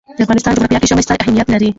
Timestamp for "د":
0.17-0.19